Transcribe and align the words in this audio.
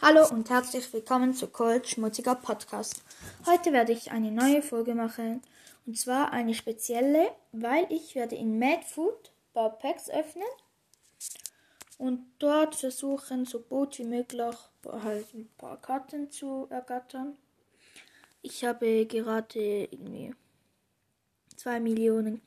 Hallo 0.00 0.28
und 0.30 0.48
herzlich 0.48 0.92
willkommen 0.92 1.34
zu 1.34 1.48
Cold 1.48 1.88
Schmutziger 1.88 2.36
Podcast. 2.36 3.02
Heute 3.46 3.72
werde 3.72 3.90
ich 3.90 4.12
eine 4.12 4.30
neue 4.30 4.62
Folge 4.62 4.94
machen 4.94 5.42
und 5.86 5.98
zwar 5.98 6.32
eine 6.32 6.54
spezielle, 6.54 7.32
weil 7.50 7.84
ich 7.90 8.14
werde 8.14 8.36
in 8.36 8.60
Mad 8.60 8.84
Food 8.84 9.32
Packs 9.52 10.08
öffnen 10.08 10.46
und 11.98 12.20
dort 12.38 12.76
versuchen, 12.76 13.44
so 13.44 13.58
gut 13.58 13.98
wie 13.98 14.04
möglich 14.04 14.54
halt 14.86 15.34
ein 15.34 15.50
paar 15.58 15.80
Karten 15.80 16.30
zu 16.30 16.68
ergattern. 16.70 17.36
Ich 18.40 18.64
habe 18.64 19.04
gerade 19.04 19.88
irgendwie 19.90 20.32
2 21.56 21.80
Millionen 21.80 22.40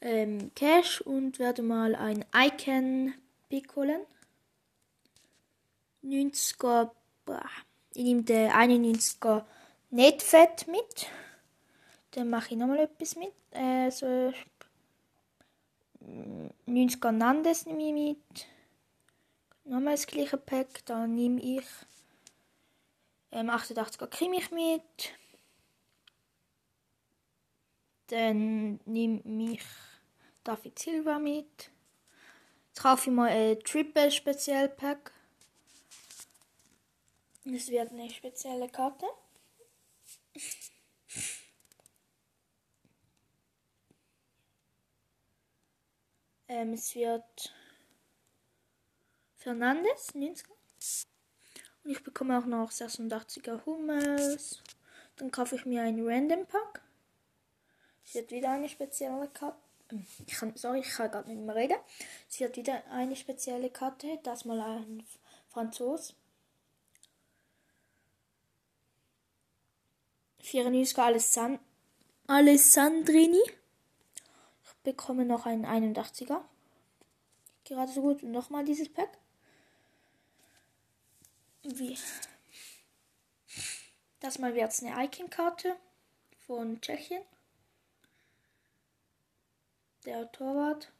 ähm, 0.00 0.50
Cash 0.56 1.00
und 1.00 1.38
werde 1.38 1.62
mal 1.62 1.94
ein 1.94 2.24
Icon 2.34 3.14
Pick 3.48 3.76
holen. 3.76 4.00
90er, 6.06 6.90
ich 7.94 8.02
nehme 8.04 8.22
den 8.22 8.50
91er 8.50 9.44
Netfett 9.90 10.66
mit. 10.68 11.06
Dann 12.12 12.30
mache 12.30 12.50
ich 12.50 12.56
nochmal 12.56 12.78
etwas 12.80 13.16
mit. 13.16 13.32
Äh, 13.50 13.90
so 13.90 14.32
90er 16.66 17.12
Nandes 17.12 17.66
nehme 17.66 17.82
ich 17.82 17.92
mit. 17.92 18.46
Nochmal 19.64 19.94
das 19.94 20.06
gleiche 20.06 20.36
Pack. 20.36 20.84
Dann 20.86 21.14
nehme 21.14 21.40
ich 21.40 21.64
ähm, 23.32 23.50
88er 23.50 24.06
Kimmich 24.06 24.50
mit. 24.50 25.12
Dann 28.08 28.78
nehme 28.84 29.22
ich 29.52 29.62
David 30.44 30.78
Silva 30.78 31.18
mit. 31.18 31.70
Jetzt 32.68 32.82
kaufe 32.82 33.10
ich 33.10 33.16
mal 33.16 33.30
ein 33.30 33.58
Triple 33.60 34.12
Spezial 34.12 34.68
Pack. 34.68 35.15
Es 37.54 37.68
wird 37.68 37.92
eine 37.92 38.10
spezielle 38.10 38.68
Karte. 38.68 39.06
Ähm, 46.48 46.72
es 46.72 46.92
wird 46.96 47.54
Fernandes, 49.36 50.14
90 50.16 50.48
Und 51.84 51.90
ich 51.90 52.02
bekomme 52.02 52.36
auch 52.36 52.46
noch 52.46 52.72
86er 52.72 53.64
Hummels. 53.64 54.60
Dann 55.14 55.30
kaufe 55.30 55.54
ich 55.54 55.64
mir 55.66 55.82
einen 55.82 56.04
Random 56.04 56.46
Pack. 56.46 56.82
Es 58.04 58.14
wird 58.14 58.32
wieder 58.32 58.50
eine 58.50 58.68
spezielle 58.68 59.28
Karte. 59.28 59.56
Ähm, 59.92 60.04
ich 60.26 60.34
kann, 60.34 60.56
sorry, 60.56 60.80
ich 60.80 60.90
kann 60.90 61.12
gerade 61.12 61.28
nicht 61.28 61.40
mehr 61.40 61.54
reden. 61.54 61.78
Es 62.28 62.40
wird 62.40 62.56
wieder 62.56 62.84
eine 62.90 63.14
spezielle 63.14 63.70
Karte. 63.70 64.18
Das 64.24 64.44
mal 64.44 64.60
ein 64.60 65.06
Franzos. 65.48 66.16
94 70.46 70.98
Alessand 70.98 71.60
Alessandrini. 72.28 73.42
Ich 74.64 74.74
bekomme 74.84 75.24
noch 75.24 75.44
einen 75.44 75.66
81er. 75.66 76.40
Gerade 77.64 77.90
so 77.90 78.00
gut. 78.00 78.22
Und 78.22 78.30
nochmal 78.30 78.64
dieses 78.64 78.88
Pack. 78.88 79.10
Wie? 81.64 81.98
Das 84.20 84.38
mal 84.38 84.54
wird 84.54 84.70
es 84.70 84.84
eine 84.84 85.04
Icon-Karte 85.04 85.74
von 86.46 86.80
Tschechien. 86.80 87.22
Der 90.04 90.30
Torwart. 90.30 90.92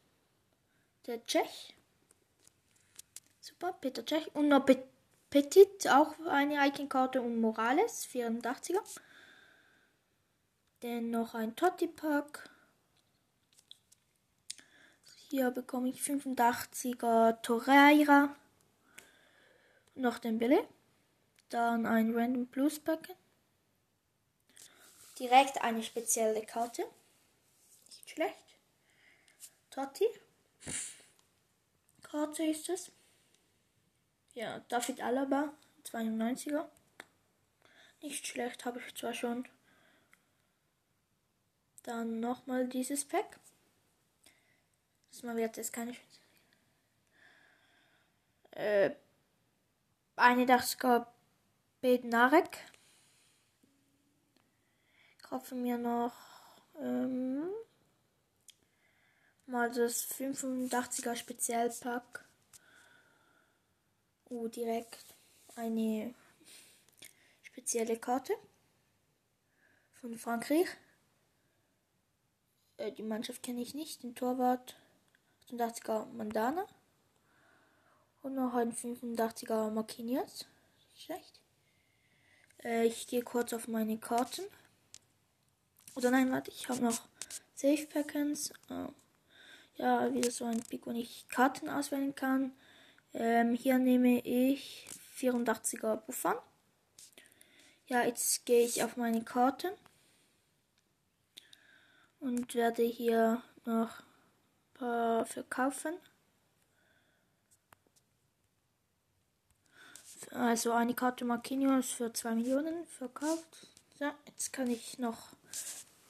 Der 1.06 1.24
Tschech. 1.24 1.72
Super, 3.41 3.74
Peter 3.74 4.05
Tschech. 4.05 4.34
Und 4.34 4.48
noch 4.48 4.67
Petit, 5.30 5.89
auch 5.89 6.19
eine 6.27 6.67
Icon-Karte 6.67 7.22
und 7.22 7.41
Morales, 7.41 8.08
84er. 8.12 8.80
Dann 10.80 11.10
noch 11.10 11.34
ein 11.34 11.56
Totti-Pack. 11.56 12.51
Hier 15.28 15.51
bekomme 15.51 15.89
ich 15.89 16.01
85er 16.01 17.40
Torreira. 17.42 18.36
Noch 19.95 20.18
den 20.18 20.39
Billy. 20.39 20.61
Dann 21.48 21.86
ein 21.86 22.14
Random 22.14 22.46
Blues 22.46 22.78
Pack. 22.78 23.08
Direkt 25.18 25.62
eine 25.62 25.83
spezielle 25.83 26.45
Karte. 26.45 26.84
Nicht 27.86 28.11
schlecht. 28.11 28.45
Totti. 29.70 30.06
Karte 32.02 32.45
ist 32.45 32.68
es. 32.68 32.92
Ja, 34.34 34.61
David 34.68 35.01
Alaba, 35.01 35.55
92er. 35.84 36.68
Nicht 38.02 38.27
schlecht, 38.27 38.67
habe 38.67 38.80
ich 38.80 38.95
zwar 38.95 39.14
schon. 39.14 39.48
Dann 41.86 42.20
nochmal 42.20 42.67
dieses 42.67 43.05
Pack. 43.05 43.39
Das 45.11 45.23
mal 45.23 45.36
wird 45.36 45.57
jetzt 45.57 45.73
keine 45.73 45.95
äh, 48.51 48.91
eine 50.17 50.45
80er 50.46 51.07
Bednarek. 51.80 52.58
Kaufe 55.23 55.55
mir 55.55 55.79
noch 55.79 56.13
ähm, 56.80 57.48
mal 59.46 59.70
das 59.73 60.11
85er 60.11 61.14
Spezialpack. 61.14 62.25
Oh, 64.29 64.48
direkt 64.48 65.14
eine 65.55 66.14
spezielle 67.42 67.96
Karte 67.96 68.35
von 69.95 70.19
Frankreich. 70.19 70.67
Äh, 72.79 72.92
die 72.92 73.03
Mannschaft 73.03 73.42
kenne 73.42 73.63
ich 73.63 73.75
nicht. 73.75 74.03
Den 74.03 74.14
Torwart 74.14 74.77
88er 75.51 76.07
Mandana. 76.13 76.67
Und 78.23 78.35
noch 78.35 78.55
ein 78.55 78.73
85er 78.73 79.70
Marquinhos. 79.70 80.47
Schlecht. 80.97 81.41
Äh, 82.64 82.87
ich 82.87 83.07
gehe 83.07 83.23
kurz 83.23 83.53
auf 83.53 83.69
meine 83.69 83.98
Karten. 83.98 84.45
Oder 85.95 86.11
nein, 86.11 86.31
warte, 86.31 86.51
ich 86.51 86.69
habe 86.69 86.83
noch 86.83 87.01
Safe 87.55 87.87
Packens. 87.87 88.53
Oh. 88.69 88.89
Ja, 89.77 90.13
wieder 90.13 90.31
so 90.31 90.45
ein 90.45 90.63
Pick, 90.63 90.87
wo 90.87 90.91
ich 90.91 91.27
Karten 91.29 91.69
auswählen 91.69 92.14
kann. 92.14 92.53
Ähm, 93.14 93.55
hier 93.55 93.79
nehme 93.79 94.20
ich 94.20 94.87
84er 95.19 95.97
Buffon. 95.97 96.37
Ja, 97.87 98.05
jetzt 98.05 98.45
gehe 98.47 98.64
ich 98.64 98.83
auf 98.83 98.97
meine 98.97 99.23
Karten 99.23 99.70
und 102.27 102.57
werde 102.57 102.83
hier 102.83 103.41
noch 103.64 104.01
ein 104.01 104.75
paar 104.75 105.27
verkaufen. 105.27 105.95
Also 110.33 110.73
eine 110.73 110.95
Karte 110.95 111.25
Marquinhos 111.25 111.92
für 111.92 112.13
2 112.13 112.35
Millionen 112.35 112.85
verkauft. 112.89 113.69
So, 113.98 114.07
jetzt 114.27 114.53
kann 114.53 114.69
ich 114.69 114.98
noch 114.98 115.29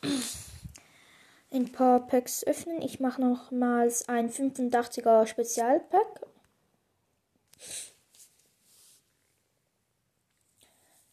ein 1.52 1.70
paar 1.70 2.06
Packs 2.06 2.44
öffnen. 2.44 2.80
Ich 2.80 2.98
mache 2.98 3.20
nochmals 3.20 4.08
ein 4.08 4.30
85er 4.30 5.26
Spezialpack. 5.26 6.22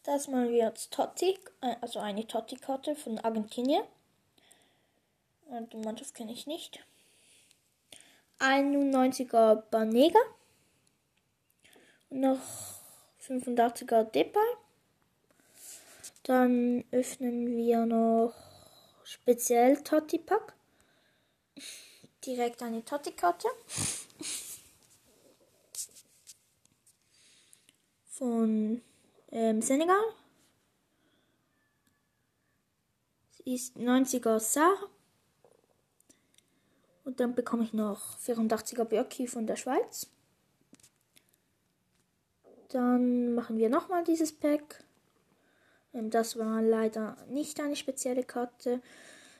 Das 0.02 0.28
mal 0.28 0.50
wird 0.50 0.90
Totti, 0.90 1.38
äh, 1.60 1.76
also 1.82 1.98
eine 1.98 2.26
Totti-Karte 2.26 2.96
von 2.96 3.18
Argentinien. 3.18 3.84
Die 5.60 5.76
Mannschaft 5.76 6.14
kenne 6.14 6.32
ich 6.32 6.46
nicht. 6.48 6.84
91er 8.40 9.62
Banega. 9.70 10.18
Und 12.10 12.20
noch 12.20 12.40
85er 13.20 14.02
Depay. 14.04 14.40
Dann 16.24 16.84
öffnen 16.90 17.56
wir 17.56 17.86
noch 17.86 18.34
speziell 19.04 19.82
Totti 19.82 20.18
Pack. 20.18 20.54
Direkt 22.24 22.62
eine 22.62 22.84
Totti 22.84 23.12
Karte. 23.12 23.48
Von 28.06 28.82
ähm, 29.30 29.62
Senegal. 29.62 30.02
Sie 33.30 33.54
ist 33.54 33.76
90er 33.76 34.40
Sarah. 34.40 34.88
Und 37.04 37.20
dann 37.20 37.34
bekomme 37.34 37.64
ich 37.64 37.72
noch 37.72 38.18
84er 38.18 38.84
Birki 38.84 39.26
von 39.26 39.46
der 39.46 39.56
Schweiz. 39.56 40.08
Dann 42.70 43.34
machen 43.34 43.58
wir 43.58 43.68
nochmal 43.68 44.04
dieses 44.04 44.32
Pack. 44.32 44.82
Ähm, 45.92 46.10
das 46.10 46.38
war 46.38 46.60
leider 46.62 47.16
nicht 47.28 47.60
eine 47.60 47.76
spezielle 47.76 48.24
Karte. 48.24 48.80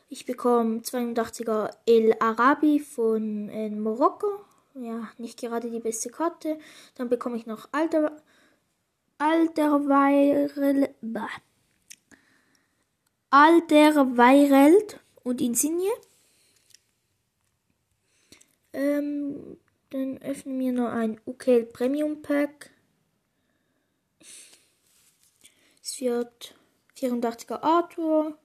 Ich 0.08 0.26
bekomme 0.26 0.80
82er 0.80 1.70
El 1.86 2.14
Arabi 2.20 2.78
von 2.78 3.48
äh, 3.48 3.70
Marokko. 3.70 4.44
Ja, 4.74 5.08
nicht 5.18 5.40
gerade 5.40 5.70
die 5.70 5.80
beste 5.80 6.10
Karte. 6.10 6.58
Dann 6.96 7.08
bekomme 7.08 7.36
ich 7.36 7.46
noch 7.46 7.68
Alter, 7.72 8.16
Alderweireld, 9.18 10.90
Alderweireld 13.30 15.00
und 15.22 15.40
Insigne. 15.40 15.90
Ähm, 18.74 19.56
dann 19.90 20.18
öffnen 20.18 20.58
wir 20.58 20.72
noch 20.72 20.90
ein 20.90 21.20
UKL 21.26 21.64
Premium 21.66 22.22
Pack. 22.22 22.70
Es 25.80 26.00
wird 26.00 26.56
84er 26.96 27.62
Arthur 27.62 28.36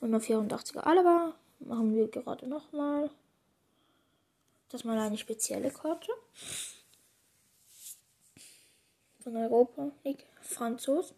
und 0.00 0.10
noch 0.10 0.20
84er 0.20 0.80
Alaba. 0.80 1.34
Machen 1.60 1.94
wir 1.94 2.08
gerade 2.08 2.46
nochmal. 2.46 3.10
Das 4.68 4.84
mal 4.84 4.98
eine 4.98 5.16
spezielle 5.16 5.70
Karte. 5.70 6.12
Von 9.20 9.36
Europa 9.36 9.92
League. 10.04 10.26
Franzos. 10.42 11.14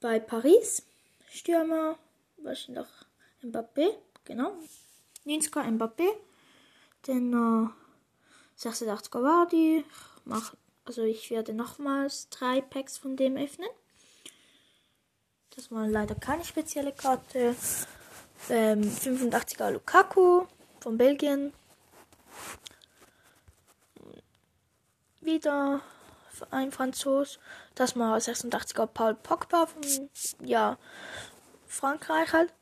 Bei 0.00 0.20
Paris. 0.20 0.82
Stürmer. 1.30 1.98
Was 2.36 2.68
noch? 2.68 2.88
Mbappé. 3.42 3.96
Genau. 4.24 4.52
90er 5.24 5.70
Mbappé. 5.70 6.27
Äh, 7.06 7.12
86er 8.58 9.22
Wardi. 9.22 9.84
Mach, 10.24 10.54
also 10.84 11.02
ich 11.02 11.30
werde 11.30 11.52
nochmals 11.52 12.28
drei 12.28 12.60
Packs 12.60 12.98
von 12.98 13.16
dem 13.16 13.36
öffnen. 13.36 13.68
Das 15.54 15.70
war 15.70 15.86
leider 15.86 16.14
keine 16.14 16.44
spezielle 16.44 16.92
Karte. 16.92 17.54
Ähm, 18.48 18.82
85er 18.82 19.70
Lukaku 19.70 20.46
von 20.80 20.96
Belgien. 20.96 21.52
Wieder 25.20 25.80
ein 26.50 26.70
Franzos. 26.72 27.38
Das 27.74 27.94
mal 27.94 28.18
86er 28.18 28.86
Paul 28.86 29.14
Pogba 29.14 29.66
von 29.66 29.82
ja, 30.44 30.78
Frankreich 31.66 32.32
halt. 32.32 32.54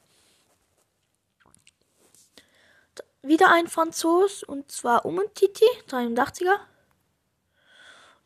Wieder 3.27 3.51
ein 3.51 3.67
Franzos 3.67 4.43
und 4.43 4.71
zwar 4.71 5.05
Umtiti, 5.05 5.67
83er. 5.89 6.59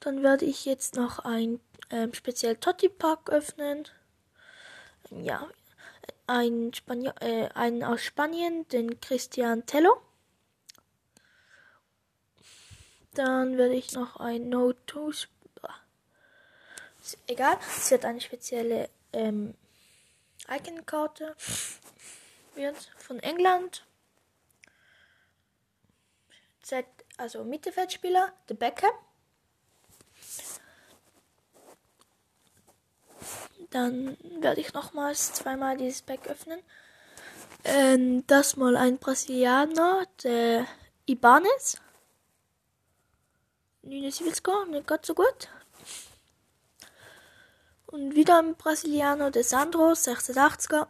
Dann 0.01 0.23
werde 0.23 0.45
ich 0.45 0.65
jetzt 0.65 0.95
noch 0.95 1.21
ein 1.21 1.61
ähm, 1.91 2.15
speziell 2.15 2.57
Totti 2.57 2.89
Pack 2.89 3.31
öffnen 3.31 3.87
ja, 5.11 5.49
ein 6.27 6.73
Spanier, 6.75 7.15
äh, 7.21 7.49
einen 7.55 7.83
aus 7.83 8.03
Spanien, 8.03 8.67
den 8.69 9.01
Christian 9.01 9.67
Tello. 9.67 10.01
Dann 13.15 13.59
werde 13.59 13.75
ich 13.75 13.93
noch 13.93 14.17
ein 14.17 14.49
No 14.49 14.73
to 14.87 15.13
egal, 17.27 17.59
es 17.77 17.91
wird 17.91 18.05
eine 18.05 18.21
spezielle 18.21 18.89
ähm, 19.13 19.55
Icon-Karte 20.49 21.35
wird 22.55 22.77
von 22.99 23.19
England. 23.21 23.85
Z, 26.63 26.87
also 27.17 27.45
Mittelfeldspieler, 27.45 28.33
The 28.49 28.55
Beckham. 28.55 28.91
Dann 33.71 34.17
werde 34.41 34.61
ich 34.61 34.73
nochmals 34.73 35.33
zweimal 35.33 35.77
dieses 35.77 36.03
Pack 36.03 36.27
öffnen. 36.27 36.61
Ähm, 37.65 38.27
das 38.27 38.57
mal 38.57 38.77
ein 38.77 38.99
Brasilianer, 38.99 40.07
der 40.23 40.67
Ibanez. 41.07 41.77
79 43.83 44.43
nicht 44.71 44.87
ganz 44.87 45.07
so 45.07 45.15
gut. 45.15 45.49
Und 47.87 48.15
wieder 48.15 48.39
ein 48.39 48.57
Brasilianer, 48.57 49.31
der 49.31 49.45
Sandro, 49.45 49.93
86er. 49.93 50.87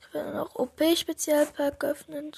Ich 0.00 0.14
werde 0.14 0.32
noch 0.36 0.54
OP-Spezialpack 0.56 1.84
öffnen. 1.84 2.32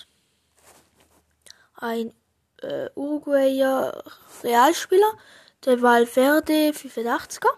Ein 1.76 2.14
äh, 2.62 2.88
Uruguayer 2.94 4.02
Realspieler, 4.42 5.12
der 5.64 5.82
Valverde 5.82 6.70
85er 6.70 7.48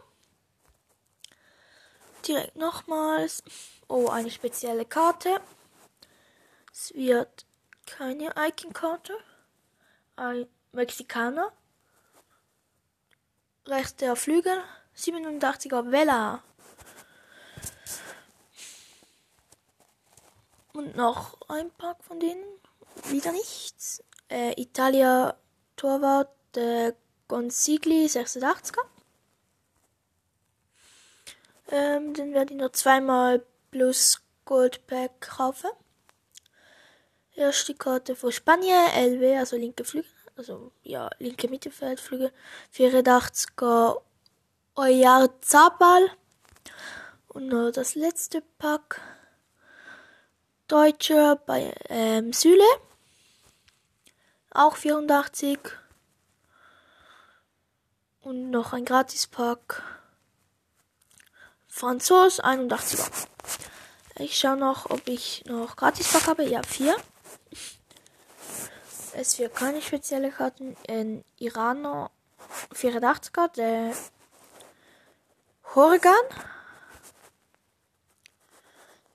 direkt 2.28 2.56
nochmals. 2.56 3.42
Oh, 3.88 4.08
eine 4.08 4.30
spezielle 4.30 4.84
Karte. 4.84 5.40
Es 6.72 6.94
wird 6.94 7.46
keine 7.86 8.34
Icon-Karte. 8.36 9.16
Ein 10.16 10.46
Mexikaner. 10.72 11.52
Rechter 13.66 14.14
Flügel. 14.14 14.62
87er 14.96 15.90
Vela. 15.90 16.42
Und 20.72 20.96
noch 20.96 21.38
ein 21.48 21.70
Pack 21.72 22.04
von 22.04 22.20
denen. 22.20 22.44
Wieder 23.04 23.32
nichts. 23.32 24.02
Äh, 24.28 24.60
Italia 24.60 25.36
Torwart 25.76 26.56
äh, 26.56 26.92
Gonzigli 27.28 28.06
86er. 28.06 28.80
Ähm, 31.70 32.14
dann 32.14 32.32
werde 32.32 32.54
ich 32.54 32.60
noch 32.60 32.72
zweimal 32.72 33.44
plus 33.70 34.20
Goldpack 34.44 35.20
kaufen. 35.20 35.70
Erste 37.34 37.74
Karte 37.74 38.16
für 38.16 38.32
Spanien, 38.32 38.88
LW, 38.94 39.36
also 39.36 39.56
linke 39.56 39.84
Flügel, 39.84 40.10
also 40.36 40.72
ja, 40.82 41.10
linke 41.18 41.48
Mittelfeldflügel. 41.48 42.32
84er 42.74 44.00
Oyarzabal. 44.74 46.10
Und 47.28 47.48
noch 47.48 47.70
das 47.70 47.94
letzte 47.94 48.42
Pack. 48.58 49.00
Deutscher 50.66 51.36
bei 51.36 51.74
ähm, 51.88 52.32
Süle. 52.32 52.64
Auch 54.58 54.74
84. 54.74 55.60
Und 58.22 58.50
noch 58.50 58.72
ein 58.72 58.84
Gratis-Pack 58.84 59.84
Franzos 61.68 62.42
81er. 62.42 63.28
Ich 64.16 64.36
schaue 64.36 64.56
noch, 64.56 64.90
ob 64.90 65.06
ich 65.06 65.44
noch 65.44 65.76
Gratis-Pack 65.76 66.26
habe. 66.26 66.42
Ja, 66.42 66.64
vier. 66.64 66.96
Es 69.12 69.38
wird 69.38 69.54
keine 69.54 69.80
spezielle 69.80 70.32
Karten. 70.32 70.76
Ein 70.88 71.24
Iraner 71.36 72.10
84er, 72.74 73.52
der 73.54 73.94
Horgan. 75.76 76.14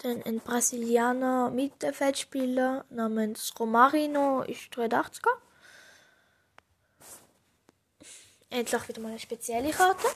Dann 0.03 0.22
ein 0.24 0.39
Brasilianer 0.39 1.50
Mittelfeldspieler 1.50 2.86
namens 2.89 3.51
Romarino 3.60 4.43
ist 4.43 4.72
83er. 4.74 5.31
Endlich 8.50 8.88
wieder 8.88 9.01
mal 9.01 9.10
eine 9.10 9.19
spezielle 9.19 9.72
Karte. 9.72 10.07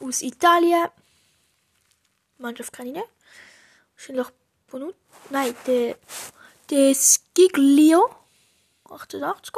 aus 0.00 0.22
Italien. 0.22 0.88
Mannschaft 2.38 2.72
kann 2.72 2.86
ich 2.86 2.94
nicht. 2.94 3.08
Wahrscheinlich 3.94 4.26
Bonut. 4.68 4.94
Nein, 5.30 5.54
der, 5.66 5.96
der 6.70 6.94
Skiglio. 6.94 8.08
88 8.88 9.54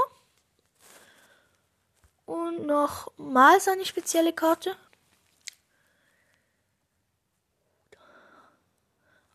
Und 2.26 2.66
noch 2.66 3.12
mal 3.16 3.60
seine 3.60 3.84
spezielle 3.84 4.32
Karte. 4.32 4.76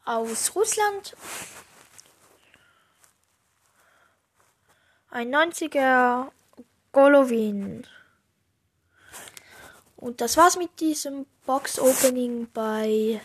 Aus 0.07 0.55
Russland. 0.55 1.17
Ein 5.09 5.35
90er 5.35 6.31
Golovin. 6.93 7.85
Und 9.97 10.21
das 10.21 10.37
war's 10.37 10.57
mit 10.57 10.79
diesem 10.79 11.25
Box-Opening 11.45 12.47
bei 12.53 13.19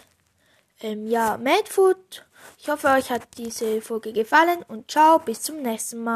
ähm, 0.81 1.07
ja, 1.07 1.39
Madfood. 1.39 2.27
Ich 2.59 2.69
hoffe, 2.69 2.89
euch 2.89 3.11
hat 3.11 3.29
diese 3.39 3.81
Folge 3.81 4.13
gefallen 4.13 4.65
und 4.67 4.91
ciao, 4.91 5.21
bis 5.21 5.41
zum 5.41 5.63
nächsten 5.63 6.03
Mal. 6.03 6.11